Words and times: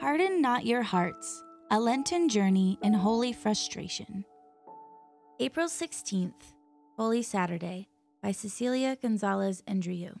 Harden 0.00 0.40
not 0.40 0.64
your 0.64 0.82
hearts, 0.82 1.44
a 1.70 1.78
Lenten 1.78 2.30
journey 2.30 2.78
in 2.82 2.94
holy 2.94 3.34
frustration. 3.34 4.24
April 5.38 5.66
16th, 5.66 6.54
Holy 6.96 7.22
Saturday, 7.22 7.86
by 8.22 8.32
Cecilia 8.32 8.96
Gonzalez 8.96 9.62
Andrieu. 9.68 10.18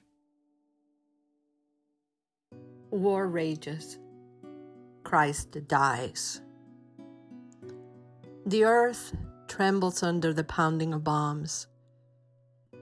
War 2.90 3.26
rages. 3.26 3.98
Christ 5.02 5.56
dies. 5.66 6.42
The 8.44 8.64
earth 8.64 9.16
trembles 9.48 10.02
under 10.02 10.34
the 10.34 10.44
pounding 10.44 10.92
of 10.92 11.04
bombs. 11.04 11.68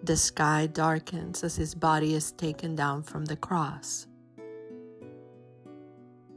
The 0.02 0.16
sky 0.16 0.66
darkens 0.66 1.44
as 1.44 1.54
his 1.54 1.76
body 1.76 2.14
is 2.14 2.32
taken 2.32 2.74
down 2.74 3.04
from 3.04 3.24
the 3.26 3.36
cross. 3.36 4.08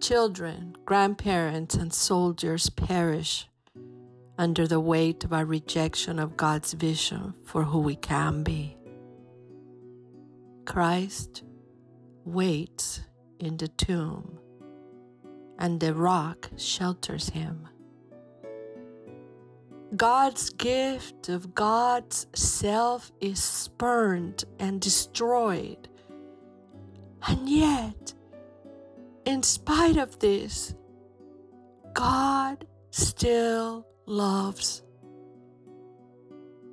Children, 0.02 0.76
grandparents, 0.84 1.76
and 1.76 1.94
soldiers 1.94 2.72
perish 2.72 3.48
under 4.36 4.66
the 4.66 4.80
weight 4.80 5.24
of 5.24 5.32
our 5.32 5.46
rejection 5.46 6.18
of 6.18 6.36
God's 6.36 6.74
vision 6.74 7.36
for 7.46 7.64
who 7.64 7.80
we 7.80 7.96
can 7.96 8.42
be. 8.42 8.76
Christ 10.66 11.44
waits 12.26 13.02
in 13.40 13.58
the 13.58 13.68
tomb, 13.68 14.40
and 15.60 15.80
the 15.80 15.94
rock 15.94 16.50
shelters 16.58 17.30
him. 17.30 17.68
God's 19.96 20.50
gift 20.50 21.30
of 21.30 21.54
God's 21.54 22.26
self 22.34 23.12
is 23.22 23.44
spurned 23.44 24.46
and 24.58 24.82
destroyed. 24.82 25.90
And 27.28 27.48
yet, 27.48 28.16
in 29.32 29.42
spite 29.42 29.96
of 29.96 30.20
this, 30.20 30.76
God 31.94 32.68
still 32.90 33.88
loves. 34.06 34.84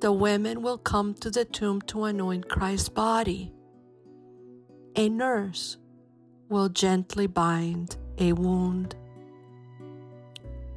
The 0.01 0.11
women 0.11 0.61
will 0.61 0.77
come 0.77 1.13
to 1.15 1.31
the 1.31 1.45
tomb 1.45 1.81
to 1.83 2.03
anoint 2.03 2.49
Christ's 2.49 2.89
body. 2.89 3.53
A 4.97 5.07
nurse 5.07 5.77
will 6.49 6.67
gently 6.67 7.27
bind 7.27 7.95
a 8.17 8.33
wound. 8.33 8.95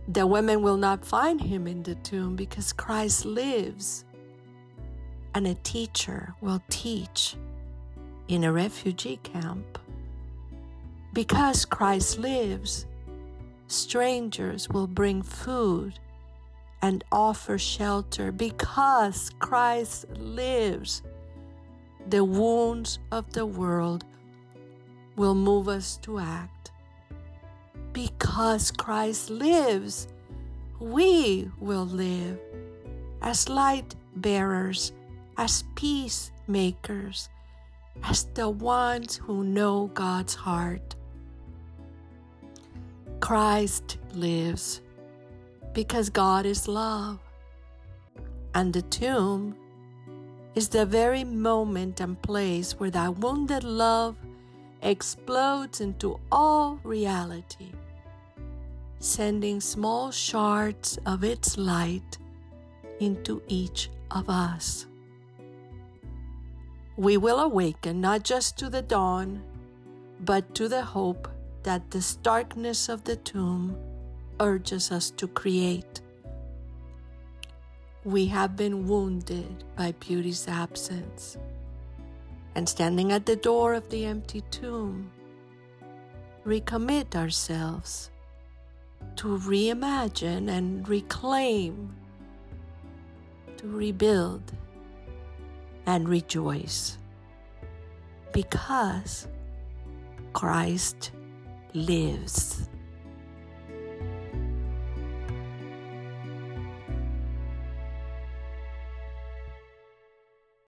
The 0.06 0.26
women 0.26 0.62
will 0.62 0.76
not 0.76 1.04
find 1.04 1.40
him 1.40 1.66
in 1.66 1.82
the 1.82 1.96
tomb 1.96 2.36
because 2.36 2.72
Christ 2.72 3.24
lives. 3.24 4.04
And 5.34 5.48
a 5.48 5.54
teacher 5.56 6.32
will 6.40 6.62
teach 6.68 7.34
in 8.28 8.44
a 8.44 8.52
refugee 8.52 9.18
camp. 9.24 9.78
Because 11.12 11.64
Christ 11.64 12.18
lives, 12.18 12.86
strangers 13.66 14.68
will 14.70 14.86
bring 14.86 15.22
food 15.22 15.98
and 16.80 17.04
offer 17.12 17.58
shelter. 17.58 18.32
Because 18.32 19.30
Christ 19.38 20.06
lives, 20.16 21.02
the 22.08 22.24
wounds 22.24 22.98
of 23.10 23.32
the 23.32 23.46
world 23.46 24.04
will 25.16 25.34
move 25.34 25.68
us 25.68 25.98
to 25.98 26.18
act. 26.18 26.72
Because 27.92 28.70
Christ 28.70 29.28
lives, 29.28 30.08
we 30.80 31.50
will 31.60 31.84
live 31.84 32.40
as 33.20 33.48
light 33.48 33.94
bearers, 34.16 34.92
as 35.36 35.64
peacemakers, 35.76 37.28
as 38.02 38.24
the 38.34 38.48
ones 38.48 39.16
who 39.16 39.44
know 39.44 39.90
God's 39.94 40.34
heart. 40.34 40.96
Christ 43.22 43.98
lives 44.14 44.80
because 45.74 46.10
God 46.10 46.44
is 46.44 46.66
love. 46.66 47.20
And 48.52 48.72
the 48.72 48.82
tomb 48.82 49.54
is 50.56 50.68
the 50.68 50.84
very 50.84 51.22
moment 51.22 52.00
and 52.00 52.20
place 52.20 52.72
where 52.80 52.90
that 52.90 53.18
wounded 53.18 53.62
love 53.62 54.16
explodes 54.82 55.80
into 55.80 56.18
all 56.32 56.80
reality, 56.82 57.70
sending 58.98 59.60
small 59.60 60.10
shards 60.10 60.98
of 61.06 61.22
its 61.22 61.56
light 61.56 62.18
into 62.98 63.40
each 63.46 63.88
of 64.10 64.28
us. 64.28 64.86
We 66.96 67.18
will 67.18 67.38
awaken 67.38 68.00
not 68.00 68.24
just 68.24 68.58
to 68.58 68.68
the 68.68 68.82
dawn, 68.82 69.44
but 70.18 70.56
to 70.56 70.68
the 70.68 70.82
hope 70.82 71.28
that 71.62 71.90
the 71.90 72.02
starkness 72.02 72.88
of 72.88 73.04
the 73.04 73.16
tomb 73.16 73.76
urges 74.40 74.90
us 74.90 75.10
to 75.10 75.28
create. 75.28 76.00
We 78.04 78.26
have 78.26 78.56
been 78.56 78.88
wounded 78.88 79.64
by 79.76 79.92
beauty's 79.92 80.48
absence, 80.48 81.36
and 82.54 82.68
standing 82.68 83.12
at 83.12 83.26
the 83.26 83.36
door 83.36 83.74
of 83.74 83.88
the 83.90 84.06
empty 84.06 84.42
tomb, 84.50 85.10
recommit 86.44 87.14
ourselves 87.14 88.10
to 89.16 89.38
reimagine 89.38 90.48
and 90.48 90.88
reclaim, 90.88 91.94
to 93.56 93.68
rebuild 93.68 94.52
and 95.86 96.08
rejoice 96.08 96.98
because 98.32 99.28
Christ 100.32 101.12
lives. 101.74 102.71